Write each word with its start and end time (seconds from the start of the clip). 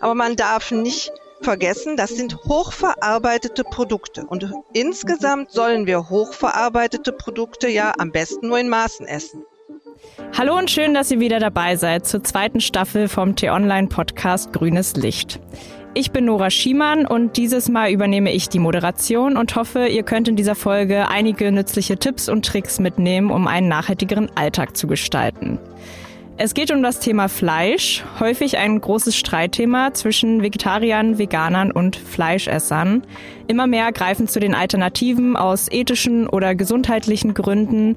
Aber 0.00 0.14
man 0.14 0.36
darf 0.36 0.70
nicht 0.70 1.12
vergessen, 1.40 1.96
das 1.96 2.10
sind 2.10 2.36
hochverarbeitete 2.44 3.64
Produkte. 3.64 4.24
Und 4.26 4.50
insgesamt 4.72 5.50
sollen 5.50 5.86
wir 5.86 6.08
hochverarbeitete 6.08 7.12
Produkte 7.12 7.68
ja 7.68 7.92
am 7.98 8.12
besten 8.12 8.48
nur 8.48 8.58
in 8.58 8.68
Maßen 8.68 9.06
essen. 9.06 9.44
Hallo 10.36 10.56
und 10.56 10.70
schön, 10.70 10.94
dass 10.94 11.10
ihr 11.10 11.20
wieder 11.20 11.38
dabei 11.38 11.76
seid 11.76 12.06
zur 12.06 12.22
zweiten 12.22 12.60
Staffel 12.60 13.08
vom 13.08 13.36
T-Online-Podcast 13.36 14.52
Grünes 14.52 14.96
Licht. 14.96 15.40
Ich 15.94 16.10
bin 16.10 16.26
Nora 16.26 16.50
Schiemann 16.50 17.06
und 17.06 17.38
dieses 17.38 17.70
Mal 17.70 17.90
übernehme 17.90 18.30
ich 18.30 18.50
die 18.50 18.58
Moderation 18.58 19.38
und 19.38 19.56
hoffe, 19.56 19.86
ihr 19.86 20.02
könnt 20.02 20.28
in 20.28 20.36
dieser 20.36 20.54
Folge 20.54 21.08
einige 21.08 21.50
nützliche 21.50 21.96
Tipps 21.96 22.28
und 22.28 22.44
Tricks 22.44 22.78
mitnehmen, 22.78 23.30
um 23.30 23.46
einen 23.46 23.68
nachhaltigeren 23.68 24.30
Alltag 24.36 24.76
zu 24.76 24.86
gestalten. 24.86 25.58
Es 26.38 26.52
geht 26.52 26.70
um 26.70 26.82
das 26.82 27.00
Thema 27.00 27.30
Fleisch, 27.30 28.04
häufig 28.20 28.58
ein 28.58 28.78
großes 28.78 29.16
Streitthema 29.16 29.94
zwischen 29.94 30.42
Vegetariern, 30.42 31.16
Veganern 31.16 31.70
und 31.70 31.96
Fleischessern. 31.96 33.04
Immer 33.46 33.66
mehr 33.66 33.90
greifen 33.90 34.28
zu 34.28 34.38
den 34.38 34.54
Alternativen 34.54 35.34
aus 35.34 35.72
ethischen 35.72 36.26
oder 36.26 36.54
gesundheitlichen 36.54 37.32
Gründen 37.32 37.96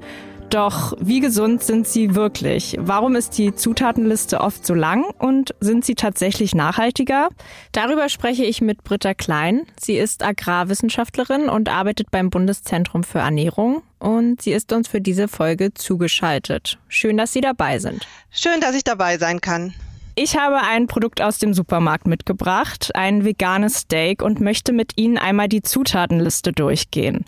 doch 0.54 0.94
wie 1.00 1.20
gesund 1.20 1.62
sind 1.62 1.86
sie 1.86 2.14
wirklich? 2.14 2.76
Warum 2.80 3.16
ist 3.16 3.38
die 3.38 3.54
Zutatenliste 3.54 4.40
oft 4.40 4.66
so 4.66 4.74
lang 4.74 5.04
und 5.18 5.54
sind 5.60 5.84
sie 5.84 5.94
tatsächlich 5.94 6.54
nachhaltiger? 6.54 7.28
Darüber 7.72 8.08
spreche 8.08 8.44
ich 8.44 8.60
mit 8.60 8.84
Britta 8.84 9.14
Klein. 9.14 9.62
Sie 9.78 9.96
ist 9.96 10.22
Agrarwissenschaftlerin 10.24 11.48
und 11.48 11.68
arbeitet 11.68 12.10
beim 12.10 12.30
Bundeszentrum 12.30 13.04
für 13.04 13.20
Ernährung 13.20 13.82
und 13.98 14.42
sie 14.42 14.52
ist 14.52 14.72
uns 14.72 14.88
für 14.88 15.00
diese 15.00 15.28
Folge 15.28 15.72
zugeschaltet. 15.74 16.78
Schön, 16.88 17.16
dass 17.16 17.32
Sie 17.32 17.40
dabei 17.40 17.78
sind. 17.78 18.06
Schön, 18.30 18.60
dass 18.60 18.74
ich 18.74 18.84
dabei 18.84 19.18
sein 19.18 19.40
kann. 19.40 19.74
Ich 20.16 20.36
habe 20.36 20.60
ein 20.60 20.86
Produkt 20.86 21.22
aus 21.22 21.38
dem 21.38 21.54
Supermarkt 21.54 22.06
mitgebracht, 22.06 22.90
ein 22.94 23.24
veganes 23.24 23.78
Steak 23.78 24.22
und 24.22 24.40
möchte 24.40 24.72
mit 24.72 24.92
Ihnen 24.96 25.16
einmal 25.16 25.48
die 25.48 25.62
Zutatenliste 25.62 26.52
durchgehen. 26.52 27.24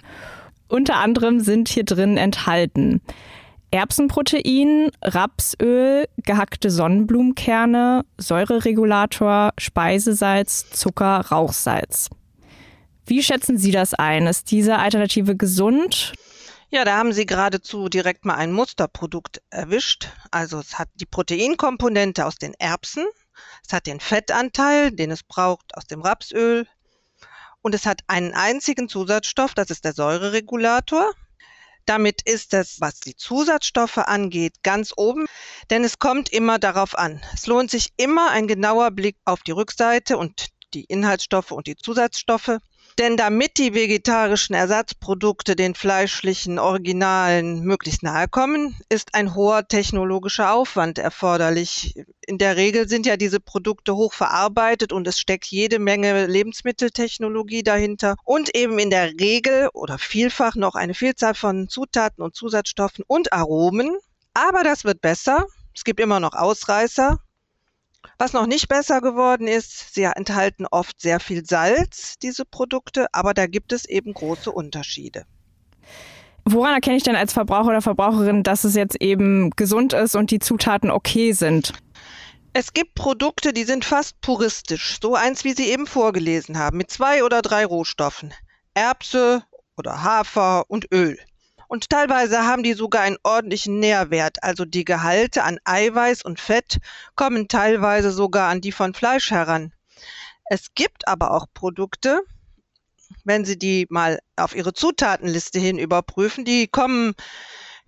Unter 0.72 0.96
anderem 0.96 1.40
sind 1.40 1.68
hier 1.68 1.84
drin 1.84 2.16
enthalten 2.16 3.02
Erbsenprotein, 3.72 4.90
Rapsöl, 5.02 6.08
gehackte 6.16 6.70
Sonnenblumenkerne, 6.70 8.06
Säureregulator, 8.16 9.50
Speisesalz, 9.58 10.70
Zucker, 10.70 11.26
Rauchsalz. 11.30 12.08
Wie 13.04 13.22
schätzen 13.22 13.58
Sie 13.58 13.70
das 13.70 13.92
ein? 13.92 14.26
Ist 14.26 14.50
diese 14.50 14.78
Alternative 14.78 15.36
gesund? 15.36 16.14
Ja, 16.70 16.86
da 16.86 16.96
haben 16.96 17.12
Sie 17.12 17.26
geradezu 17.26 17.90
direkt 17.90 18.24
mal 18.24 18.36
ein 18.36 18.52
Musterprodukt 18.52 19.42
erwischt. 19.50 20.08
Also 20.30 20.58
es 20.58 20.78
hat 20.78 20.88
die 20.94 21.04
Proteinkomponente 21.04 22.24
aus 22.24 22.36
den 22.36 22.54
Erbsen, 22.54 23.04
es 23.66 23.74
hat 23.74 23.86
den 23.86 24.00
Fettanteil, 24.00 24.90
den 24.90 25.10
es 25.10 25.22
braucht 25.22 25.76
aus 25.76 25.84
dem 25.84 26.00
Rapsöl, 26.00 26.66
und 27.62 27.74
es 27.74 27.86
hat 27.86 28.00
einen 28.08 28.34
einzigen 28.34 28.88
Zusatzstoff, 28.88 29.54
das 29.54 29.70
ist 29.70 29.84
der 29.84 29.94
Säureregulator. 29.94 31.12
Damit 31.86 32.22
ist 32.22 32.54
es, 32.54 32.80
was 32.80 33.00
die 33.00 33.16
Zusatzstoffe 33.16 33.98
angeht, 33.98 34.62
ganz 34.62 34.92
oben, 34.96 35.26
denn 35.70 35.82
es 35.82 35.98
kommt 35.98 36.28
immer 36.28 36.58
darauf 36.58 36.96
an. 36.96 37.20
Es 37.34 37.46
lohnt 37.46 37.70
sich 37.70 37.88
immer 37.96 38.30
ein 38.30 38.46
genauer 38.46 38.92
Blick 38.92 39.16
auf 39.24 39.42
die 39.42 39.50
Rückseite 39.50 40.16
und 40.16 40.50
die 40.74 40.84
Inhaltsstoffe 40.84 41.50
und 41.50 41.66
die 41.66 41.76
Zusatzstoffe. 41.76 42.58
Denn 42.98 43.16
damit 43.16 43.56
die 43.56 43.74
vegetarischen 43.74 44.54
Ersatzprodukte 44.54 45.56
den 45.56 45.74
fleischlichen 45.74 46.58
Originalen 46.58 47.62
möglichst 47.62 48.02
nahe 48.02 48.28
kommen, 48.28 48.76
ist 48.90 49.14
ein 49.14 49.34
hoher 49.34 49.66
technologischer 49.66 50.52
Aufwand 50.52 50.98
erforderlich. 50.98 51.94
In 52.26 52.36
der 52.36 52.56
Regel 52.56 52.88
sind 52.88 53.06
ja 53.06 53.16
diese 53.16 53.40
Produkte 53.40 53.96
hoch 53.96 54.12
verarbeitet 54.12 54.92
und 54.92 55.08
es 55.08 55.18
steckt 55.18 55.46
jede 55.46 55.78
Menge 55.78 56.26
Lebensmitteltechnologie 56.26 57.62
dahinter 57.62 58.16
und 58.24 58.54
eben 58.54 58.78
in 58.78 58.90
der 58.90 59.12
Regel 59.18 59.68
oder 59.72 59.98
vielfach 59.98 60.54
noch 60.54 60.74
eine 60.74 60.94
Vielzahl 60.94 61.34
von 61.34 61.68
Zutaten 61.68 62.22
und 62.22 62.36
Zusatzstoffen 62.36 63.04
und 63.06 63.32
Aromen. 63.32 63.96
Aber 64.34 64.64
das 64.64 64.84
wird 64.84 65.00
besser. 65.00 65.46
Es 65.74 65.84
gibt 65.84 65.98
immer 65.98 66.20
noch 66.20 66.34
Ausreißer, 66.34 67.18
was 68.18 68.32
noch 68.32 68.46
nicht 68.46 68.68
besser 68.68 69.00
geworden 69.00 69.46
ist, 69.46 69.94
sie 69.94 70.04
enthalten 70.04 70.66
oft 70.70 71.00
sehr 71.00 71.20
viel 71.20 71.44
Salz, 71.44 72.18
diese 72.18 72.44
Produkte, 72.44 73.06
aber 73.12 73.34
da 73.34 73.46
gibt 73.46 73.72
es 73.72 73.84
eben 73.84 74.14
große 74.14 74.50
Unterschiede. 74.50 75.24
Woran 76.44 76.74
erkenne 76.74 76.96
ich 76.96 77.04
denn 77.04 77.16
als 77.16 77.32
Verbraucher 77.32 77.68
oder 77.68 77.82
Verbraucherin, 77.82 78.42
dass 78.42 78.64
es 78.64 78.74
jetzt 78.74 79.00
eben 79.00 79.50
gesund 79.50 79.92
ist 79.92 80.16
und 80.16 80.30
die 80.30 80.40
Zutaten 80.40 80.90
okay 80.90 81.32
sind? 81.32 81.72
Es 82.52 82.74
gibt 82.74 82.94
Produkte, 82.94 83.52
die 83.52 83.64
sind 83.64 83.84
fast 83.84 84.20
puristisch, 84.20 84.98
so 85.00 85.14
eins, 85.14 85.44
wie 85.44 85.52
Sie 85.52 85.70
eben 85.70 85.86
vorgelesen 85.86 86.58
haben, 86.58 86.76
mit 86.76 86.90
zwei 86.90 87.24
oder 87.24 87.40
drei 87.40 87.64
Rohstoffen. 87.64 88.34
Erbse 88.74 89.42
oder 89.76 90.02
Hafer 90.02 90.64
und 90.68 90.92
Öl. 90.92 91.18
Und 91.72 91.88
teilweise 91.88 92.44
haben 92.44 92.62
die 92.62 92.74
sogar 92.74 93.00
einen 93.00 93.16
ordentlichen 93.22 93.80
Nährwert. 93.80 94.42
Also 94.42 94.66
die 94.66 94.84
Gehalte 94.84 95.42
an 95.42 95.58
Eiweiß 95.64 96.20
und 96.20 96.38
Fett 96.38 96.76
kommen 97.14 97.48
teilweise 97.48 98.10
sogar 98.10 98.50
an 98.50 98.60
die 98.60 98.72
von 98.72 98.92
Fleisch 98.92 99.30
heran. 99.30 99.72
Es 100.50 100.74
gibt 100.74 101.08
aber 101.08 101.30
auch 101.30 101.46
Produkte, 101.54 102.20
wenn 103.24 103.46
Sie 103.46 103.58
die 103.58 103.86
mal 103.88 104.18
auf 104.36 104.54
Ihre 104.54 104.74
Zutatenliste 104.74 105.60
hin 105.60 105.78
überprüfen, 105.78 106.44
die 106.44 106.68
kommen 106.68 107.14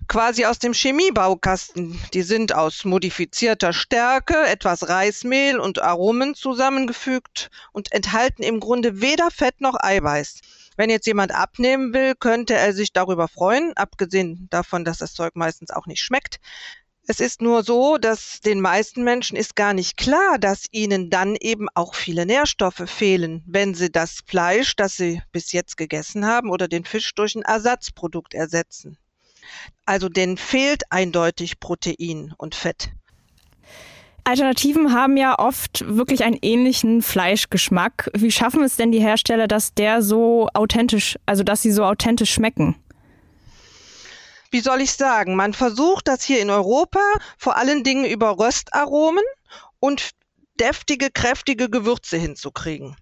quasi 0.08 0.46
aus 0.46 0.58
dem 0.58 0.72
Chemiebaukasten. 0.72 2.00
Die 2.14 2.22
sind 2.22 2.54
aus 2.54 2.86
modifizierter 2.86 3.74
Stärke, 3.74 4.46
etwas 4.46 4.88
Reismehl 4.88 5.60
und 5.60 5.82
Aromen 5.82 6.34
zusammengefügt 6.34 7.50
und 7.72 7.92
enthalten 7.92 8.44
im 8.44 8.60
Grunde 8.60 9.02
weder 9.02 9.30
Fett 9.30 9.60
noch 9.60 9.74
Eiweiß. 9.78 10.40
Wenn 10.76 10.90
jetzt 10.90 11.06
jemand 11.06 11.32
abnehmen 11.32 11.94
will, 11.94 12.14
könnte 12.14 12.54
er 12.54 12.72
sich 12.72 12.92
darüber 12.92 13.28
freuen, 13.28 13.72
abgesehen 13.76 14.48
davon, 14.50 14.84
dass 14.84 14.98
das 14.98 15.14
Zeug 15.14 15.36
meistens 15.36 15.70
auch 15.70 15.86
nicht 15.86 16.00
schmeckt. 16.00 16.40
Es 17.06 17.20
ist 17.20 17.42
nur 17.42 17.62
so, 17.62 17.98
dass 17.98 18.40
den 18.40 18.60
meisten 18.60 19.04
Menschen 19.04 19.36
ist 19.36 19.56
gar 19.56 19.74
nicht 19.74 19.98
klar, 19.98 20.38
dass 20.38 20.64
ihnen 20.70 21.10
dann 21.10 21.36
eben 21.36 21.68
auch 21.74 21.94
viele 21.94 22.24
Nährstoffe 22.24 22.82
fehlen, 22.86 23.42
wenn 23.46 23.74
sie 23.74 23.92
das 23.92 24.20
Fleisch, 24.26 24.74
das 24.74 24.96
sie 24.96 25.20
bis 25.30 25.52
jetzt 25.52 25.76
gegessen 25.76 26.26
haben, 26.26 26.50
oder 26.50 26.66
den 26.66 26.86
Fisch 26.86 27.14
durch 27.14 27.34
ein 27.34 27.42
Ersatzprodukt 27.42 28.32
ersetzen. 28.32 28.96
Also 29.84 30.08
denen 30.08 30.38
fehlt 30.38 30.90
eindeutig 30.90 31.60
Protein 31.60 32.32
und 32.38 32.54
Fett. 32.54 32.90
Alternativen 34.26 34.94
haben 34.94 35.18
ja 35.18 35.38
oft 35.38 35.84
wirklich 35.86 36.24
einen 36.24 36.38
ähnlichen 36.40 37.02
Fleischgeschmack. 37.02 38.10
Wie 38.14 38.30
schaffen 38.30 38.64
es 38.64 38.76
denn 38.76 38.90
die 38.90 39.00
Hersteller, 39.00 39.46
dass 39.46 39.74
der 39.74 40.00
so 40.00 40.48
authentisch, 40.54 41.18
also 41.26 41.42
dass 41.42 41.60
sie 41.60 41.70
so 41.70 41.84
authentisch 41.84 42.32
schmecken? 42.32 42.74
Wie 44.50 44.60
soll 44.60 44.80
ich 44.80 44.92
sagen? 44.92 45.36
Man 45.36 45.52
versucht 45.52 46.08
das 46.08 46.24
hier 46.24 46.40
in 46.40 46.48
Europa 46.48 47.00
vor 47.36 47.56
allen 47.56 47.84
Dingen 47.84 48.06
über 48.06 48.38
Röstaromen 48.38 49.24
und 49.78 50.10
deftige, 50.58 51.10
kräftige 51.10 51.68
Gewürze 51.68 52.16
hinzukriegen. 52.16 52.96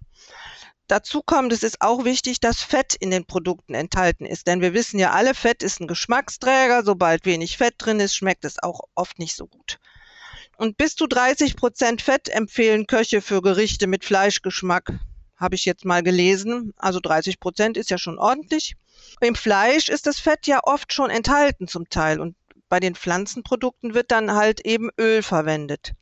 Dazu 0.87 1.21
kommt, 1.21 1.53
es 1.53 1.63
ist 1.63 1.79
auch 1.79 2.03
wichtig, 2.03 2.41
dass 2.41 2.61
Fett 2.61 2.95
in 2.95 3.11
den 3.11 3.25
Produkten 3.25 3.73
enthalten 3.73 4.25
ist, 4.25 4.47
denn 4.47 4.59
wir 4.59 4.73
wissen 4.73 4.99
ja 4.99 5.11
alle, 5.11 5.33
Fett 5.33 5.63
ist 5.63 5.79
ein 5.79 5.87
Geschmacksträger. 5.87 6.83
Sobald 6.83 7.25
wenig 7.25 7.57
Fett 7.57 7.75
drin 7.77 8.01
ist, 8.01 8.15
schmeckt 8.15 8.43
es 8.43 8.61
auch 8.61 8.81
oft 8.95 9.17
nicht 9.19 9.35
so 9.35 9.47
gut. 9.47 9.79
Und 10.63 10.77
bis 10.77 10.95
zu 10.95 11.07
30 11.07 11.57
Prozent 11.57 12.01
Fett 12.01 12.29
empfehlen 12.29 12.87
Köche 12.87 13.19
für 13.19 13.41
Gerichte 13.41 13.85
mit 13.85 14.05
Fleischgeschmack. 14.05 14.93
Habe 15.35 15.55
ich 15.55 15.65
jetzt 15.65 15.83
mal 15.83 16.01
gelesen. 16.01 16.71
Also 16.77 17.01
30 17.01 17.41
Prozent 17.41 17.75
ist 17.75 17.89
ja 17.89 17.97
schon 17.97 18.17
ordentlich. 18.17 18.77
Im 19.19 19.35
Fleisch 19.35 19.89
ist 19.89 20.07
das 20.07 20.21
Fett 20.21 20.47
ja 20.47 20.61
oft 20.63 20.93
schon 20.93 21.09
enthalten 21.09 21.67
zum 21.67 21.89
Teil. 21.89 22.21
Und 22.21 22.37
bei 22.69 22.79
den 22.79 22.95
Pflanzenprodukten 22.95 23.93
wird 23.93 24.09
dann 24.11 24.35
halt 24.35 24.61
eben 24.61 24.89
Öl 24.97 25.21
verwendet. 25.21 25.95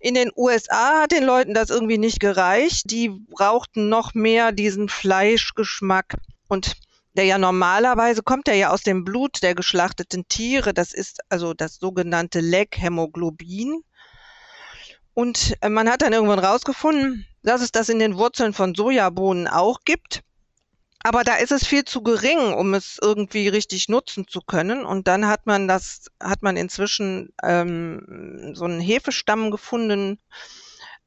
In 0.00 0.14
den 0.14 0.32
USA 0.34 1.02
hat 1.02 1.12
den 1.12 1.24
Leuten 1.24 1.52
das 1.52 1.68
irgendwie 1.68 1.98
nicht 1.98 2.20
gereicht. 2.20 2.90
Die 2.90 3.10
brauchten 3.10 3.90
noch 3.90 4.14
mehr 4.14 4.50
diesen 4.50 4.88
Fleischgeschmack. 4.88 6.14
Und 6.48 6.72
der 7.18 7.24
ja 7.24 7.36
normalerweise 7.36 8.22
kommt 8.22 8.46
der 8.46 8.54
ja 8.54 8.70
aus 8.70 8.82
dem 8.82 9.04
Blut 9.04 9.42
der 9.42 9.56
geschlachteten 9.56 10.28
Tiere. 10.28 10.72
Das 10.72 10.94
ist 10.94 11.18
also 11.28 11.52
das 11.52 11.74
sogenannte 11.74 12.38
Leg-Hämoglobin. 12.38 13.82
Und 15.14 15.56
äh, 15.60 15.68
man 15.68 15.90
hat 15.90 16.02
dann 16.02 16.12
irgendwann 16.12 16.38
rausgefunden, 16.38 17.26
dass 17.42 17.60
es 17.60 17.72
das 17.72 17.88
in 17.88 17.98
den 17.98 18.16
Wurzeln 18.16 18.52
von 18.52 18.76
Sojabohnen 18.76 19.48
auch 19.48 19.80
gibt. 19.84 20.22
Aber 21.00 21.24
da 21.24 21.34
ist 21.34 21.50
es 21.50 21.66
viel 21.66 21.84
zu 21.84 22.02
gering, 22.02 22.52
um 22.52 22.72
es 22.74 22.98
irgendwie 23.02 23.48
richtig 23.48 23.88
nutzen 23.88 24.28
zu 24.28 24.40
können. 24.40 24.84
Und 24.84 25.08
dann 25.08 25.26
hat 25.26 25.44
man 25.44 25.66
das, 25.66 26.06
hat 26.22 26.42
man 26.42 26.56
inzwischen 26.56 27.32
ähm, 27.42 28.52
so 28.54 28.64
einen 28.64 28.80
Hefestamm 28.80 29.50
gefunden, 29.50 30.20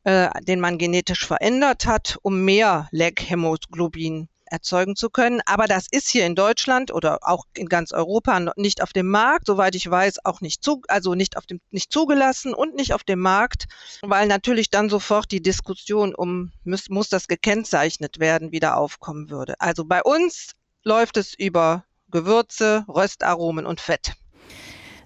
äh, 0.03 0.27
den 0.41 0.59
man 0.59 0.77
genetisch 0.77 1.25
verändert 1.25 1.85
hat, 1.85 2.17
um 2.21 2.43
mehr 2.43 2.89
Leg-Hämoglobin 2.91 4.27
erzeugen 4.51 4.95
zu 4.95 5.09
können. 5.09 5.41
Aber 5.45 5.67
das 5.67 5.87
ist 5.89 6.09
hier 6.09 6.25
in 6.25 6.35
Deutschland 6.35 6.91
oder 6.91 7.19
auch 7.21 7.45
in 7.55 7.67
ganz 7.67 7.91
Europa 7.91 8.51
nicht 8.55 8.81
auf 8.81 8.93
dem 8.93 9.09
Markt, 9.09 9.47
soweit 9.47 9.75
ich 9.75 9.89
weiß, 9.89 10.25
auch 10.25 10.41
nicht 10.41 10.63
zu, 10.63 10.81
also 10.87 11.15
nicht 11.15 11.37
auf 11.37 11.45
dem, 11.45 11.61
nicht 11.71 11.91
zugelassen 11.91 12.53
und 12.53 12.75
nicht 12.75 12.93
auf 12.93 13.03
dem 13.03 13.19
Markt, 13.19 13.67
weil 14.01 14.27
natürlich 14.27 14.69
dann 14.69 14.89
sofort 14.89 15.31
die 15.31 15.41
Diskussion 15.41 16.13
um, 16.13 16.51
muss, 16.63 16.89
muss 16.89 17.09
das 17.09 17.27
gekennzeichnet 17.27 18.19
werden, 18.19 18.51
wieder 18.51 18.77
aufkommen 18.77 19.29
würde. 19.29 19.55
Also 19.59 19.85
bei 19.85 20.01
uns 20.03 20.51
läuft 20.83 21.17
es 21.17 21.33
über 21.33 21.85
Gewürze, 22.09 22.85
Röstaromen 22.87 23.65
und 23.65 23.79
Fett. 23.79 24.13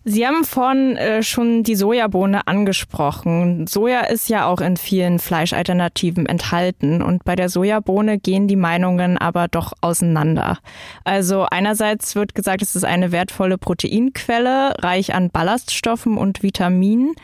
Sie 0.08 0.28
haben 0.28 0.44
vorhin 0.44 0.98
äh, 0.98 1.24
schon 1.24 1.64
die 1.64 1.74
Sojabohne 1.74 2.46
angesprochen. 2.46 3.66
Soja 3.66 4.02
ist 4.02 4.30
ja 4.30 4.46
auch 4.46 4.62
in 4.62 4.78
vielen 4.78 5.18
Fleischalternativen 5.18 6.28
enthalten 6.28 7.02
und 7.02 7.24
bei 7.24 7.36
der 7.36 7.50
Sojabohne 7.50 8.20
gehen 8.20 8.48
die 8.48 8.56
Meinungen 8.56 9.18
aber 9.18 9.48
doch 9.48 9.74
auseinander. 9.82 10.60
Also 11.06 11.48
einerseits 11.50 12.14
wird 12.14 12.36
gesagt, 12.36 12.62
es 12.62 12.76
ist 12.76 12.86
eine 12.86 13.12
wertvolle 13.12 13.58
Proteinquelle, 13.58 14.76
reich 14.78 15.16
an 15.16 15.32
Ballaststoffen 15.32 16.20
und 16.20 16.44
Vitaminen. 16.44 17.16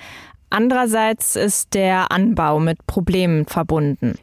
Andererseits 0.49 1.35
ist 1.35 1.75
der 1.75 2.11
Anbau 2.11 2.59
mit 2.59 2.87
Problemen 2.87 3.45
verbunden. 3.45 4.15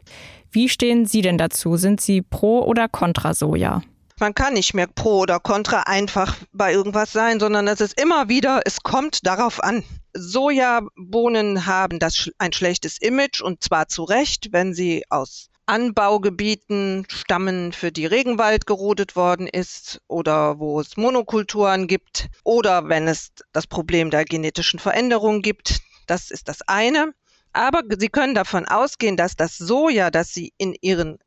Wie 0.51 0.67
stehen 0.67 1.05
Sie 1.05 1.21
denn 1.21 1.37
dazu? 1.37 1.77
Sind 1.77 2.01
Sie 2.01 2.21
pro 2.21 2.59
oder 2.65 2.89
contra 2.89 3.33
Soja? 3.33 3.83
Man 4.19 4.35
kann 4.35 4.53
nicht 4.53 4.73
mehr 4.73 4.87
pro 4.87 5.19
oder 5.19 5.39
contra 5.39 5.83
einfach 5.83 6.35
bei 6.51 6.73
irgendwas 6.73 7.13
sein, 7.13 7.39
sondern 7.39 7.69
es 7.69 7.79
ist 7.79 7.99
immer 7.99 8.27
wieder, 8.27 8.61
es 8.65 8.83
kommt 8.83 9.25
darauf 9.25 9.63
an. 9.63 9.83
Sojabohnen 10.13 11.65
haben 11.65 11.99
das 11.99 12.29
ein 12.37 12.51
schlechtes 12.51 12.97
Image 12.97 13.39
und 13.39 13.63
zwar 13.63 13.87
zu 13.87 14.03
Recht, 14.03 14.51
wenn 14.51 14.73
sie 14.73 15.05
aus 15.09 15.49
Anbaugebieten 15.67 17.05
stammen, 17.09 17.71
für 17.71 17.91
die 17.91 18.07
Regenwald 18.07 18.65
gerodet 18.65 19.15
worden 19.15 19.47
ist 19.47 20.01
oder 20.07 20.59
wo 20.59 20.81
es 20.81 20.97
Monokulturen 20.97 21.87
gibt 21.87 22.27
oder 22.43 22.89
wenn 22.89 23.07
es 23.07 23.31
das 23.53 23.67
Problem 23.67 24.09
der 24.09 24.25
genetischen 24.25 24.79
Veränderung 24.79 25.41
gibt. 25.41 25.79
Das 26.07 26.31
ist 26.31 26.49
das 26.49 26.61
eine. 26.63 27.13
Aber 27.53 27.83
Sie 27.97 28.09
können 28.09 28.35
davon 28.35 28.67
ausgehen, 28.67 29.15
dass 29.15 29.35
das 29.35 29.57
Soja, 29.57 30.11
das 30.11 30.33
Sie 30.33 30.53
in 30.57 30.75
Ihren 30.81 31.19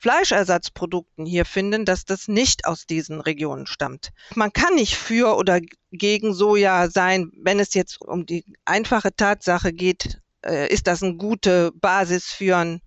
Fleischersatzprodukten 0.00 1.26
hier 1.26 1.44
finden, 1.44 1.84
dass 1.84 2.04
das 2.04 2.26
nicht 2.26 2.66
aus 2.66 2.86
diesen 2.86 3.20
Regionen 3.20 3.66
stammt. 3.66 4.10
Man 4.34 4.52
kann 4.52 4.74
nicht 4.74 4.96
für 4.96 5.36
oder 5.36 5.60
gegen 5.92 6.32
Soja 6.32 6.88
sein, 6.90 7.30
wenn 7.36 7.60
es 7.60 7.74
jetzt 7.74 8.00
um 8.00 8.24
die 8.24 8.44
einfache 8.64 9.14
Tatsache 9.14 9.72
geht, 9.72 10.20
äh, 10.44 10.72
ist 10.72 10.86
das 10.86 11.02
eine 11.02 11.16
gute 11.16 11.70
Basis 11.72 12.32
für 12.32 12.56
ein 12.56 12.80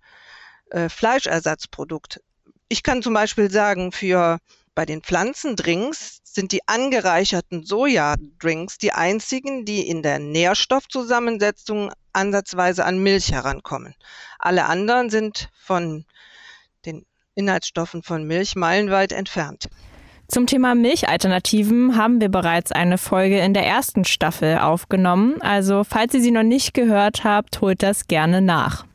äh, 0.71 0.89
Fleischersatzprodukt. 0.89 2.19
Ich 2.68 2.81
kann 2.81 3.04
zum 3.04 3.13
Beispiel 3.13 3.51
sagen, 3.51 3.92
für 3.92 4.39
bei 4.74 4.86
den 4.86 5.04
Pflanzendrinks 5.04 6.21
sind 6.24 6.51
die 6.51 6.68
angereicherten 6.68 7.63
Sojadrinks 7.63 8.80
die 8.80 8.92
einzigen, 8.92 9.65
die 9.65 9.88
in 9.88 10.01
der 10.01 10.18
Nährstoffzusammensetzung 10.18 11.92
ansatzweise 12.12 12.83
an 12.86 12.98
Milch 12.98 13.31
herankommen. 13.31 13.94
Alle 14.39 14.65
anderen 14.65 15.12
sind 15.12 15.50
von 15.54 16.06
Inhaltsstoffen 17.36 18.04
von 18.04 18.26
Milch 18.26 18.56
meilenweit 18.56 19.12
entfernt. 19.12 19.70
Zum 20.28 20.48
Thema 20.48 20.74
Milchalternativen 20.74 21.98
haben 21.98 22.20
wir 22.22 22.30
bereits 22.30 22.72
eine 22.72 22.98
Folge 22.98 23.40
in 23.40 23.54
der 23.54 23.66
ersten 23.66 24.06
Staffel 24.06 24.58
aufgenommen. 24.58 25.42
Also 25.42 25.84
falls 25.84 26.14
ihr 26.14 26.22
sie 26.22 26.32
noch 26.32 26.44
nicht 26.44 26.74
gehört 26.74 27.24
habt, 27.24 27.62
holt 27.62 27.84
das 27.84 28.08
gerne 28.08 28.42
nach. 28.42 28.86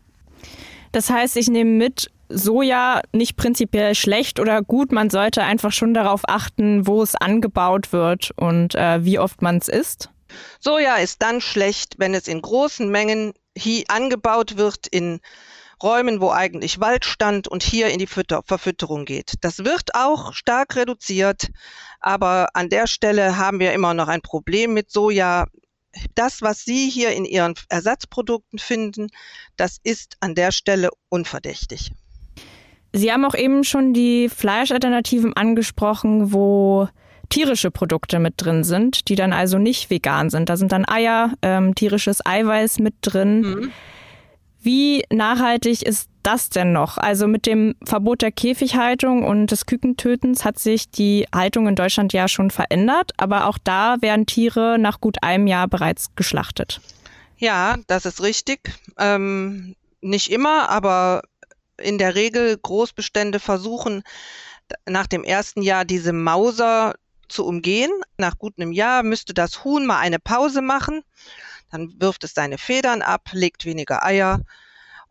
Das 0.92 1.10
heißt, 1.10 1.36
ich 1.36 1.48
nehme 1.48 1.70
mit, 1.70 2.10
Soja 2.30 3.00
nicht 3.12 3.36
prinzipiell 3.36 3.94
schlecht 3.94 4.40
oder 4.40 4.62
gut. 4.62 4.92
Man 4.92 5.10
sollte 5.10 5.42
einfach 5.42 5.72
schon 5.72 5.94
darauf 5.94 6.22
achten, 6.26 6.86
wo 6.86 7.02
es 7.02 7.14
angebaut 7.14 7.92
wird 7.92 8.32
und 8.36 8.74
äh, 8.74 9.04
wie 9.04 9.18
oft 9.18 9.40
man 9.40 9.56
es 9.56 9.68
isst. 9.68 10.10
Soja 10.60 10.96
ist 10.96 11.22
dann 11.22 11.40
schlecht, 11.40 11.94
wenn 11.98 12.14
es 12.14 12.28
in 12.28 12.42
großen 12.42 12.90
Mengen 12.90 13.32
angebaut 13.88 14.56
wird 14.56 14.86
in 14.86 15.20
Räumen, 15.82 16.20
wo 16.20 16.30
eigentlich 16.30 16.80
Wald 16.80 17.04
stand 17.04 17.48
und 17.48 17.62
hier 17.62 17.88
in 17.88 17.98
die 17.98 18.06
Fütter 18.06 18.42
Verfütterung 18.44 19.04
geht. 19.04 19.34
Das 19.40 19.64
wird 19.64 19.94
auch 19.94 20.32
stark 20.32 20.76
reduziert, 20.76 21.48
aber 22.00 22.48
an 22.54 22.68
der 22.68 22.86
Stelle 22.86 23.36
haben 23.36 23.60
wir 23.60 23.72
immer 23.72 23.94
noch 23.94 24.08
ein 24.08 24.20
Problem 24.20 24.74
mit 24.74 24.90
Soja. 24.90 25.46
Das, 26.14 26.42
was 26.42 26.64
Sie 26.64 26.88
hier 26.88 27.10
in 27.10 27.24
Ihren 27.24 27.54
Ersatzprodukten 27.68 28.58
finden, 28.58 29.08
das 29.56 29.78
ist 29.82 30.16
an 30.20 30.34
der 30.34 30.52
Stelle 30.52 30.90
unverdächtig. 31.08 31.92
Sie 32.92 33.12
haben 33.12 33.24
auch 33.24 33.34
eben 33.34 33.64
schon 33.64 33.92
die 33.92 34.28
Fleischalternativen 34.28 35.36
angesprochen, 35.36 36.32
wo 36.32 36.88
tierische 37.28 37.70
Produkte 37.70 38.18
mit 38.18 38.34
drin 38.38 38.64
sind, 38.64 39.08
die 39.08 39.14
dann 39.14 39.32
also 39.32 39.58
nicht 39.58 39.90
vegan 39.90 40.30
sind. 40.30 40.48
Da 40.48 40.56
sind 40.56 40.72
dann 40.72 40.88
Eier, 40.88 41.32
ähm, 41.42 41.74
tierisches 41.74 42.24
Eiweiß 42.24 42.78
mit 42.78 42.94
drin. 43.02 43.40
Mhm. 43.40 43.72
Wie 44.60 45.04
nachhaltig 45.10 45.82
ist 45.82 46.08
das 46.22 46.50
denn 46.50 46.72
noch? 46.72 46.98
Also 46.98 47.26
mit 47.28 47.46
dem 47.46 47.76
Verbot 47.84 48.22
der 48.22 48.32
Käfighaltung 48.32 49.24
und 49.24 49.50
des 49.50 49.66
Kükentötens 49.66 50.44
hat 50.44 50.58
sich 50.58 50.90
die 50.90 51.26
Haltung 51.34 51.68
in 51.68 51.76
Deutschland 51.76 52.12
ja 52.12 52.28
schon 52.28 52.50
verändert, 52.50 53.12
aber 53.16 53.46
auch 53.46 53.58
da 53.62 53.96
werden 54.00 54.26
Tiere 54.26 54.78
nach 54.78 55.00
gut 55.00 55.22
einem 55.22 55.46
Jahr 55.46 55.68
bereits 55.68 56.14
geschlachtet. 56.16 56.80
Ja, 57.38 57.76
das 57.86 58.04
ist 58.04 58.20
richtig. 58.20 58.72
Ähm, 58.98 59.76
nicht 60.00 60.30
immer, 60.30 60.68
aber 60.68 61.22
in 61.80 61.98
der 61.98 62.16
Regel 62.16 62.58
Großbestände 62.60 63.38
versuchen 63.38 64.02
nach 64.86 65.06
dem 65.06 65.22
ersten 65.22 65.62
Jahr 65.62 65.84
diese 65.84 66.12
Mauser 66.12 66.94
zu 67.28 67.46
umgehen. 67.46 67.92
Nach 68.16 68.36
gut 68.36 68.54
einem 68.58 68.72
Jahr 68.72 69.04
müsste 69.04 69.34
das 69.34 69.62
Huhn 69.64 69.86
mal 69.86 69.98
eine 69.98 70.18
Pause 70.18 70.62
machen 70.62 71.04
dann 71.70 71.94
wirft 71.98 72.24
es 72.24 72.34
seine 72.34 72.58
Federn 72.58 73.02
ab, 73.02 73.28
legt 73.32 73.64
weniger 73.64 74.04
Eier 74.04 74.40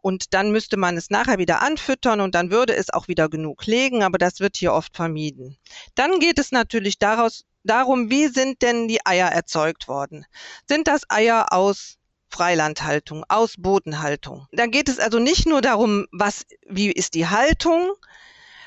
und 0.02 0.34
dann 0.34 0.52
müsste 0.52 0.78
man 0.78 0.98
es 0.98 1.10
nachher 1.10 1.38
wieder 1.38 1.62
anfüttern 1.62 2.22
und 2.22 2.36
dann 2.36 2.52
würde 2.52 2.76
es 2.76 2.92
auch 2.92 3.08
wieder 3.08 3.30
genug 3.30 3.66
legen, 3.66 4.04
aber 4.04 4.18
das 4.18 4.40
wird 4.40 4.58
hier 4.58 4.74
oft 4.74 4.96
vermieden. 4.96 5.58
Dann 5.96 6.20
geht 6.20 6.40
es 6.40 6.52
natürlich 6.52 7.00
daraus, 7.00 7.46
darum, 7.64 8.10
wie 8.10 8.28
sind 8.28 8.62
denn 8.62 8.88
die 8.88 9.06
Eier 9.06 9.28
erzeugt 9.28 9.88
worden? 9.88 10.26
Sind 10.68 10.88
das 10.88 11.02
Eier 11.10 11.52
aus 11.52 11.98
Freilandhaltung, 12.30 13.26
aus 13.28 13.56
Bodenhaltung? 13.58 14.48
Da 14.52 14.68
geht 14.68 14.90
es 14.90 15.00
also 15.00 15.20
nicht 15.20 15.48
nur 15.48 15.62
darum, 15.62 16.06
was, 16.12 16.46
wie 16.68 16.92
ist 16.92 17.14
die 17.14 17.28
Haltung, 17.28 17.92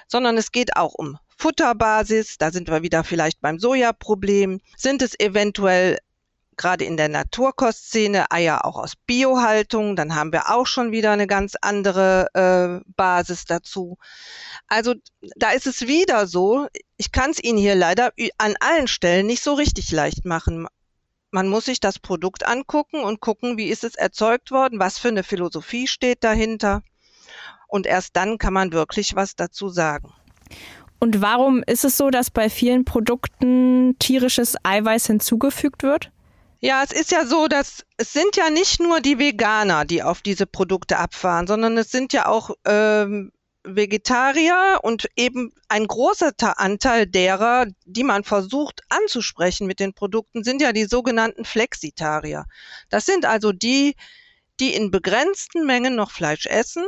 sondern 0.09 0.37
es 0.37 0.53
geht 0.53 0.77
auch 0.77 0.95
um 0.95 1.19
Futterbasis, 1.39 2.37
da 2.37 2.51
sind 2.51 2.69
wir 2.69 2.83
wieder 2.83 3.03
vielleicht 3.03 3.41
beim 3.41 3.59
Sojaproblem. 3.59 4.61
Sind 4.77 5.01
es 5.01 5.19
eventuell 5.19 5.97
gerade 6.61 6.85
in 6.85 6.99
der 6.99 7.09
Naturkostszene 7.09 8.31
Eier 8.31 8.67
auch 8.67 8.77
aus 8.77 8.95
Biohaltung, 8.95 9.97
dann 9.97 10.15
haben 10.15 10.31
wir 10.31 10.51
auch 10.51 10.67
schon 10.67 10.93
wieder 10.93 11.11
eine 11.11 11.27
ganz 11.27 11.55
andere 11.61 12.27
äh, 12.35 12.85
Basis 12.97 13.47
dazu. 13.47 13.97
Also 14.69 14.95
da 15.37 15.53
ist 15.53 15.67
es 15.67 15.87
wieder 15.87 16.27
so, 16.27 16.69
ich 16.99 17.13
kann 17.13 17.31
es 17.31 17.43
Ihnen 17.43 17.57
hier 17.57 17.75
leider 17.75 18.13
an 18.37 18.57
allen 18.61 18.89
Stellen 18.89 19.27
nicht 19.27 19.43
so 19.43 19.55
richtig 19.55 19.91
leicht 19.91 20.27
machen. 20.27 20.67
Man 21.31 21.49
muss 21.49 21.65
sich 21.65 21.81
das 21.81 21.99
Produkt 21.99 22.47
angucken 22.47 23.03
und 23.05 23.21
gucken, 23.21 23.57
wie 23.57 23.69
ist 23.69 23.83
es 23.83 23.95
erzeugt 23.95 24.51
worden, 24.51 24.79
was 24.79 24.99
für 24.99 25.09
eine 25.09 25.23
Philosophie 25.23 25.87
steht 25.87 26.23
dahinter. 26.25 26.83
Und 27.69 27.87
erst 27.87 28.17
dann 28.17 28.37
kann 28.37 28.53
man 28.53 28.73
wirklich 28.73 29.17
was 29.17 29.35
dazu 29.35 29.71
sagen. 29.71 30.13
Und 30.99 31.23
warum 31.23 31.63
ist 31.63 31.87
es 31.87 31.97
so, 31.97 32.11
dass 32.11 32.31
bei 32.31 32.51
vielen 32.51 32.85
Produkten 32.85 33.97
tierisches 33.99 34.57
Eiweiß 34.63 35.07
hinzugefügt 35.07 35.83
wird? 35.83 36.11
Ja, 36.61 36.83
es 36.85 36.93
ist 36.93 37.11
ja 37.11 37.25
so, 37.25 37.49
dass 37.49 37.87
es 37.97 38.13
sind 38.13 38.37
ja 38.37 38.51
nicht 38.51 38.81
nur 38.81 39.01
die 39.01 39.19
Veganer, 39.19 39.87
die 39.87 40.03
auf 40.03 40.21
diese 40.21 40.47
Produkte 40.47 40.99
abfahren, 40.99 41.47
sondern 41.47 41.79
es 41.79 41.91
sind 41.91 42.13
ja 42.13 42.27
auch 42.27 42.51
ähm, 42.67 43.33
Vegetarier 43.65 44.81
und 44.83 45.09
eben 45.17 45.53
ein 45.69 45.87
großer 45.87 46.33
Anteil 46.59 47.07
derer, 47.07 47.67
die 47.87 48.05
man 48.05 48.25
versucht 48.25 48.83
anzusprechen 48.91 49.67
mit 49.67 49.81
den 49.81 49.95
Produkten, 49.95 50.45
sind 50.45 50.61
ja 50.61 50.73
die 50.73 50.85
sogenannten 50.85 51.47
Flexitarier. 51.47 52.45
Das 52.91 53.07
sind 53.07 53.25
also 53.25 53.53
die, 53.53 53.97
die 54.61 54.75
in 54.75 54.91
begrenzten 54.91 55.65
Mengen 55.67 55.95
noch 55.95 56.11
Fleisch 56.11 56.45
essen, 56.47 56.87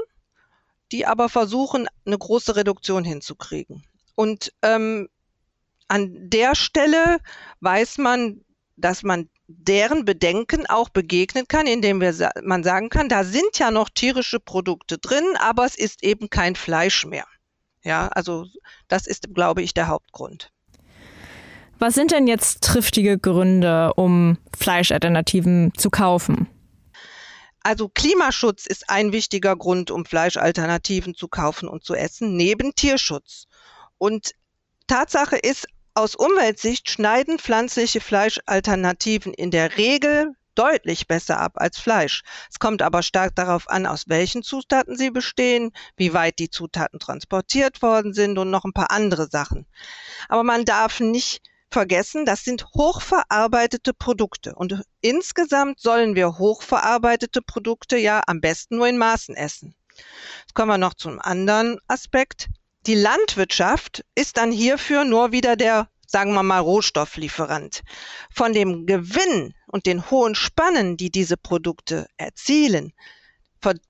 die 0.92 1.06
aber 1.06 1.30
versuchen, 1.30 1.88
eine 2.04 2.18
große 2.18 2.56
Reduktion 2.56 3.04
hinzukriegen. 3.04 3.84
Und 4.14 4.52
ähm, 4.60 5.08
an 5.88 6.30
der 6.30 6.54
Stelle 6.54 7.18
weiß 7.60 7.98
man, 7.98 8.44
dass 8.82 9.02
man 9.02 9.28
deren 9.46 10.04
Bedenken 10.04 10.66
auch 10.66 10.88
begegnen 10.88 11.46
kann, 11.48 11.66
indem 11.66 12.00
wir, 12.00 12.30
man 12.42 12.62
sagen 12.62 12.88
kann, 12.88 13.08
da 13.08 13.24
sind 13.24 13.58
ja 13.58 13.70
noch 13.70 13.88
tierische 13.88 14.40
Produkte 14.40 14.98
drin, 14.98 15.24
aber 15.38 15.64
es 15.64 15.76
ist 15.76 16.02
eben 16.02 16.30
kein 16.30 16.56
Fleisch 16.56 17.06
mehr. 17.06 17.26
Ja, 17.84 18.08
also 18.08 18.46
das 18.88 19.06
ist, 19.06 19.34
glaube 19.34 19.62
ich, 19.62 19.74
der 19.74 19.88
Hauptgrund. 19.88 20.52
Was 21.78 21.94
sind 21.94 22.12
denn 22.12 22.28
jetzt 22.28 22.62
triftige 22.62 23.18
Gründe, 23.18 23.92
um 23.94 24.38
Fleischalternativen 24.56 25.72
zu 25.76 25.90
kaufen? 25.90 26.48
Also 27.64 27.88
Klimaschutz 27.88 28.66
ist 28.66 28.88
ein 28.88 29.12
wichtiger 29.12 29.56
Grund, 29.56 29.90
um 29.90 30.04
Fleischalternativen 30.04 31.14
zu 31.14 31.28
kaufen 31.28 31.68
und 31.68 31.84
zu 31.84 31.94
essen, 31.94 32.36
neben 32.36 32.74
Tierschutz. 32.74 33.46
Und 33.98 34.32
Tatsache 34.86 35.36
ist, 35.36 35.66
aus 35.94 36.14
Umweltsicht 36.14 36.90
schneiden 36.90 37.38
pflanzliche 37.38 38.00
Fleischalternativen 38.00 39.34
in 39.34 39.50
der 39.50 39.76
Regel 39.76 40.34
deutlich 40.54 41.06
besser 41.06 41.38
ab 41.38 41.52
als 41.56 41.78
Fleisch. 41.78 42.22
Es 42.50 42.58
kommt 42.58 42.82
aber 42.82 43.02
stark 43.02 43.34
darauf 43.34 43.68
an, 43.68 43.86
aus 43.86 44.04
welchen 44.08 44.42
Zutaten 44.42 44.96
sie 44.96 45.10
bestehen, 45.10 45.72
wie 45.96 46.12
weit 46.12 46.38
die 46.38 46.50
Zutaten 46.50 46.98
transportiert 46.98 47.82
worden 47.82 48.12
sind 48.12 48.38
und 48.38 48.50
noch 48.50 48.64
ein 48.64 48.72
paar 48.72 48.90
andere 48.90 49.28
Sachen. 49.30 49.66
Aber 50.28 50.42
man 50.42 50.64
darf 50.64 51.00
nicht 51.00 51.42
vergessen, 51.70 52.26
das 52.26 52.44
sind 52.44 52.66
hochverarbeitete 52.74 53.94
Produkte. 53.94 54.54
Und 54.54 54.82
insgesamt 55.00 55.80
sollen 55.80 56.14
wir 56.14 56.38
hochverarbeitete 56.38 57.40
Produkte 57.40 57.96
ja 57.96 58.20
am 58.26 58.40
besten 58.40 58.76
nur 58.76 58.88
in 58.88 58.98
Maßen 58.98 59.34
essen. 59.34 59.74
Jetzt 60.40 60.54
kommen 60.54 60.70
wir 60.70 60.78
noch 60.78 60.94
zum 60.94 61.18
anderen 61.18 61.78
Aspekt. 61.88 62.48
Die 62.86 62.94
Landwirtschaft 62.94 64.04
ist 64.16 64.36
dann 64.36 64.50
hierfür 64.50 65.04
nur 65.04 65.30
wieder 65.30 65.54
der, 65.54 65.88
sagen 66.06 66.34
wir 66.34 66.42
mal, 66.42 66.58
Rohstofflieferant. 66.58 67.82
Von 68.34 68.52
dem 68.52 68.86
Gewinn 68.86 69.54
und 69.68 69.86
den 69.86 70.10
hohen 70.10 70.34
Spannen, 70.34 70.96
die 70.96 71.10
diese 71.10 71.36
Produkte 71.36 72.08
erzielen, 72.16 72.92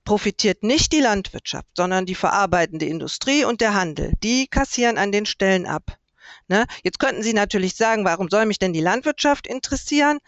profitiert 0.05 0.61
nicht 0.61 0.91
die 0.91 0.99
Landwirtschaft, 0.99 1.67
sondern 1.75 2.05
die 2.05 2.13
verarbeitende 2.13 2.85
Industrie 2.85 3.43
und 3.43 3.61
der 3.61 3.73
Handel. 3.73 4.13
Die 4.21 4.45
kassieren 4.47 4.99
an 4.99 5.11
den 5.11 5.25
Stellen 5.25 5.65
ab. 5.65 5.97
Ne? 6.47 6.65
Jetzt 6.83 6.99
könnten 6.99 7.23
Sie 7.23 7.33
natürlich 7.33 7.75
sagen, 7.75 8.05
warum 8.05 8.29
soll 8.29 8.45
mich 8.45 8.59
denn 8.59 8.73
die 8.73 8.81
Landwirtschaft 8.81 9.47
interessieren? 9.47 10.19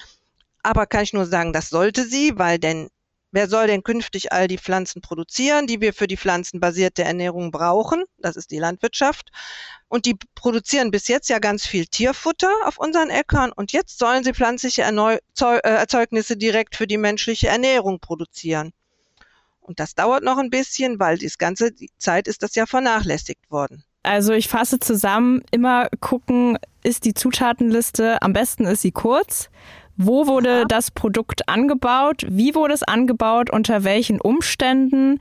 Aber 0.64 0.88
kann 0.88 1.04
ich 1.04 1.14
nur 1.14 1.28
sagen, 1.28 1.54
das 1.54 1.70
sollte 1.70 2.06
sie, 2.06 2.40
weil 2.40 2.58
denn 2.58 2.90
wer 3.36 3.48
soll 3.50 3.68
denn 3.68 3.84
künftig 3.84 4.32
all 4.32 4.48
die 4.48 4.58
Pflanzen 4.58 5.01
produzieren, 5.01 5.68
die 5.68 5.82
wir 5.82 5.94
für 5.94 6.08
die 6.08 6.18
pflanzenbasierte 6.18 7.04
Ernährung 7.04 7.51
brauchen? 7.51 8.06
Das 8.18 8.36
ist 8.38 8.50
die 8.50 8.58
Landwirtschaft. 8.58 9.30
Und 9.88 10.06
die 10.06 10.15
produzieren 10.34 10.89
bis 10.89 11.08
jetzt 11.08 11.30
ja 11.30 11.39
ganz 11.39 11.68
viel 11.68 11.86
Tierfutter 11.86 12.51
auf 12.65 12.77
unseren 12.77 13.10
Äckern 13.10 13.51
und 13.51 13.72
jetzt 13.72 14.00
sollen 14.00 14.24
sie 14.24 14.34
pflanzliche 14.34 14.84
äh, 14.84 15.60
Erzeugnisse 15.63 16.38
direkt 16.38 16.75
für 16.75 16.88
die 16.88 16.98
menschliche 16.98 17.50
Ernährung 17.50 18.00
produzieren. 18.00 18.72
Und 19.60 19.80
das 19.80 19.96
dauert 19.96 20.24
noch 20.24 20.38
ein 20.38 20.50
bisschen, 20.50 21.00
weil 21.00 21.18
die 21.18 21.32
ganze 21.38 21.72
Zeit 21.98 22.27
ist 22.27 22.42
das 22.42 22.56
ja 22.56 22.65
vernachlässigt 22.65 23.51
worden. 23.51 23.84
Also 24.04 24.34
ich 24.34 24.48
fasse 24.48 24.80
zusammen, 24.80 25.44
immer 25.50 25.89
gucken, 26.00 26.60
ist 26.84 27.06
die 27.06 27.15
Zutatenliste, 27.15 28.22
am 28.22 28.34
besten 28.34 28.65
ist 28.65 28.84
sie 28.84 28.92
kurz. 28.92 29.50
Wo 29.98 30.28
wurde 30.28 30.60
Aha. 30.60 30.66
das 30.68 30.92
Produkt 30.92 31.48
angebaut? 31.48 32.25
Wie 32.30 32.56
wurde 32.56 32.74
es 32.74 32.84
angebaut? 32.84 33.50
Unter 33.50 33.84
welchen 33.84 34.20
Umständen? 34.20 35.20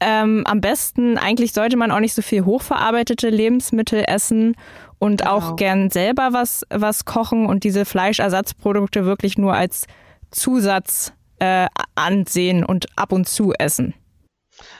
Ähm, 0.00 0.44
am 0.46 0.60
besten, 0.60 1.18
eigentlich 1.18 1.52
sollte 1.52 1.76
man 1.76 1.90
auch 1.90 2.00
nicht 2.00 2.14
so 2.14 2.22
viel 2.22 2.44
hochverarbeitete 2.44 3.28
Lebensmittel 3.30 4.04
essen 4.06 4.56
und 4.98 5.20
genau. 5.20 5.32
auch 5.32 5.56
gern 5.56 5.90
selber 5.90 6.32
was, 6.32 6.66
was 6.70 7.04
kochen 7.04 7.46
und 7.46 7.64
diese 7.64 7.84
Fleischersatzprodukte 7.84 9.04
wirklich 9.04 9.38
nur 9.38 9.54
als 9.54 9.86
Zusatz 10.30 11.12
äh, 11.38 11.68
ansehen 11.94 12.64
und 12.64 12.86
ab 12.96 13.12
und 13.12 13.28
zu 13.28 13.52
essen. 13.52 13.94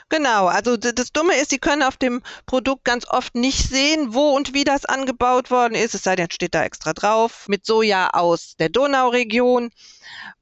Genau, 0.08 0.46
also 0.46 0.76
das 0.76 1.12
Dumme 1.12 1.34
ist, 1.40 1.50
Sie 1.50 1.58
können 1.58 1.82
auf 1.82 1.96
dem 1.96 2.22
Produkt 2.46 2.84
ganz 2.84 3.06
oft 3.08 3.34
nicht 3.34 3.68
sehen, 3.68 4.14
wo 4.14 4.30
und 4.36 4.54
wie 4.54 4.64
das 4.64 4.84
angebaut 4.84 5.50
worden 5.50 5.74
ist, 5.74 5.94
es 5.94 6.02
sei 6.02 6.14
denn, 6.16 6.30
steht 6.30 6.54
da 6.54 6.64
extra 6.64 6.92
drauf, 6.92 7.48
mit 7.48 7.66
Soja 7.66 8.10
aus 8.10 8.54
der 8.56 8.68
Donauregion. 8.68 9.70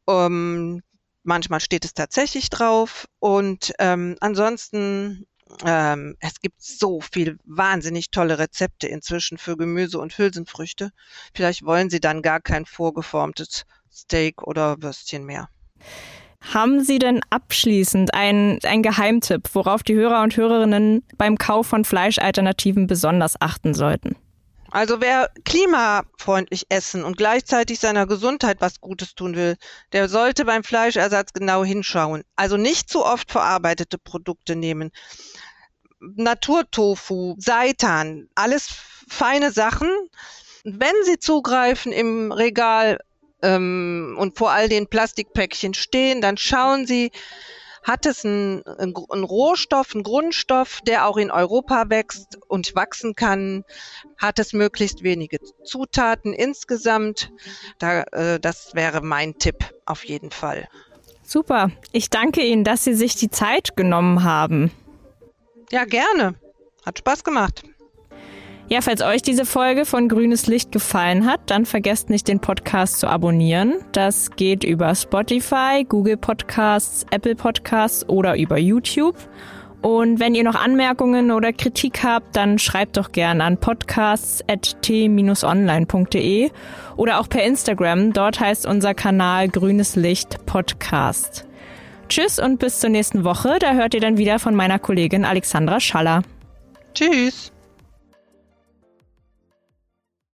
Ähm, 0.08 0.82
manchmal 1.22 1.60
steht 1.60 1.84
es 1.84 1.94
tatsächlich 1.94 2.50
drauf 2.50 3.06
und 3.20 3.72
ähm, 3.78 4.16
ansonsten 4.20 5.26
ähm, 5.64 6.16
es 6.20 6.40
gibt 6.40 6.62
so 6.62 7.00
viel 7.00 7.38
wahnsinnig 7.44 8.10
tolle 8.10 8.38
Rezepte 8.38 8.88
inzwischen 8.88 9.38
für 9.38 9.56
Gemüse 9.56 9.98
und 9.98 10.16
Hülsenfrüchte. 10.16 10.90
Vielleicht 11.34 11.64
wollen 11.64 11.90
Sie 11.90 12.00
dann 12.00 12.22
gar 12.22 12.40
kein 12.40 12.66
vorgeformtes 12.66 13.64
Steak 13.92 14.42
oder 14.42 14.82
Würstchen 14.82 15.24
mehr. 15.24 15.48
Haben 16.42 16.82
Sie 16.82 16.98
denn 16.98 17.20
abschließend 17.30 18.14
einen, 18.14 18.58
Geheimtipp, 18.60 19.48
worauf 19.54 19.82
die 19.82 19.94
Hörer 19.94 20.22
und 20.22 20.36
Hörerinnen 20.36 21.04
beim 21.16 21.38
Kauf 21.38 21.66
von 21.66 21.84
Fleischalternativen 21.84 22.86
besonders 22.86 23.40
achten 23.40 23.74
sollten? 23.74 24.16
Also 24.72 25.02
wer 25.02 25.30
klimafreundlich 25.44 26.64
essen 26.70 27.04
und 27.04 27.18
gleichzeitig 27.18 27.78
seiner 27.78 28.06
Gesundheit 28.06 28.56
was 28.60 28.80
Gutes 28.80 29.14
tun 29.14 29.36
will, 29.36 29.56
der 29.92 30.08
sollte 30.08 30.46
beim 30.46 30.64
Fleischersatz 30.64 31.34
genau 31.34 31.62
hinschauen. 31.62 32.22
Also 32.36 32.56
nicht 32.56 32.88
zu 32.88 33.04
oft 33.04 33.30
verarbeitete 33.30 33.98
Produkte 33.98 34.56
nehmen. 34.56 34.90
Naturtofu, 36.00 37.36
Seitan, 37.38 38.28
alles 38.34 38.68
feine 39.08 39.52
Sachen. 39.52 39.90
Wenn 40.64 40.94
Sie 41.04 41.18
zugreifen 41.18 41.92
im 41.92 42.32
Regal 42.32 42.98
ähm, 43.42 44.16
und 44.18 44.38
vor 44.38 44.50
all 44.50 44.68
den 44.68 44.86
Plastikpäckchen 44.86 45.74
stehen, 45.74 46.20
dann 46.20 46.36
schauen 46.36 46.86
Sie, 46.86 47.10
hat 47.82 48.06
es 48.06 48.24
einen, 48.24 48.62
einen 48.64 49.24
Rohstoff, 49.24 49.94
einen 49.94 50.04
Grundstoff, 50.04 50.80
der 50.86 51.06
auch 51.06 51.16
in 51.16 51.30
Europa 51.30 51.90
wächst 51.90 52.38
und 52.46 52.74
wachsen 52.76 53.16
kann? 53.16 53.64
Hat 54.18 54.38
es 54.38 54.52
möglichst 54.52 55.02
wenige 55.02 55.38
Zutaten 55.64 56.32
insgesamt? 56.32 57.32
Da, 57.78 58.02
äh, 58.12 58.38
das 58.38 58.74
wäre 58.74 59.00
mein 59.00 59.38
Tipp 59.38 59.64
auf 59.84 60.04
jeden 60.04 60.30
Fall. 60.30 60.68
Super. 61.24 61.70
Ich 61.92 62.08
danke 62.08 62.42
Ihnen, 62.42 62.62
dass 62.62 62.84
Sie 62.84 62.94
sich 62.94 63.16
die 63.16 63.30
Zeit 63.30 63.76
genommen 63.76 64.22
haben. 64.22 64.70
Ja, 65.70 65.84
gerne. 65.84 66.34
Hat 66.84 66.98
Spaß 66.98 67.24
gemacht. 67.24 67.62
Ja, 68.68 68.80
falls 68.80 69.02
euch 69.02 69.22
diese 69.22 69.44
Folge 69.44 69.84
von 69.84 70.08
Grünes 70.08 70.46
Licht 70.46 70.72
gefallen 70.72 71.26
hat, 71.26 71.40
dann 71.46 71.66
vergesst 71.66 72.08
nicht, 72.08 72.28
den 72.28 72.40
Podcast 72.40 73.00
zu 73.00 73.06
abonnieren. 73.06 73.74
Das 73.92 74.30
geht 74.30 74.64
über 74.64 74.94
Spotify, 74.94 75.84
Google 75.86 76.16
Podcasts, 76.16 77.04
Apple 77.10 77.34
Podcasts 77.34 78.08
oder 78.08 78.36
über 78.36 78.56
YouTube. 78.56 79.16
Und 79.82 80.18
wenn 80.20 80.34
ihr 80.36 80.44
noch 80.44 80.54
Anmerkungen 80.54 81.32
oder 81.32 81.52
Kritik 81.52 82.04
habt, 82.04 82.36
dann 82.36 82.60
schreibt 82.60 82.96
doch 82.96 83.10
gerne 83.10 83.42
an 83.42 83.58
podcasts.t-online.de 83.58 86.50
oder 86.96 87.18
auch 87.20 87.28
per 87.28 87.42
Instagram. 87.42 88.12
Dort 88.12 88.38
heißt 88.38 88.64
unser 88.64 88.94
Kanal 88.94 89.48
Grünes 89.48 89.96
Licht 89.96 90.46
Podcast. 90.46 91.48
Tschüss 92.08 92.38
und 92.38 92.60
bis 92.60 92.78
zur 92.78 92.90
nächsten 92.90 93.24
Woche. 93.24 93.58
Da 93.58 93.72
hört 93.72 93.94
ihr 93.94 94.00
dann 94.00 94.18
wieder 94.18 94.38
von 94.38 94.54
meiner 94.54 94.78
Kollegin 94.78 95.24
Alexandra 95.24 95.80
Schaller. 95.80 96.22
Tschüss. 96.94 97.51